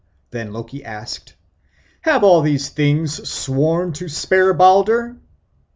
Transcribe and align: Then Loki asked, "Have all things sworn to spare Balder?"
Then 0.31 0.51
Loki 0.51 0.83
asked, 0.83 1.35
"Have 2.01 2.23
all 2.23 2.41
things 2.43 3.29
sworn 3.29 3.93
to 3.93 4.09
spare 4.09 4.51
Balder?" 4.51 5.17